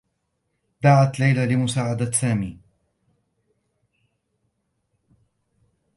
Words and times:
دعت 0.83 1.19
ليلى 1.19 1.45
لمساعدة 1.55 2.11
سامي. 2.11 2.59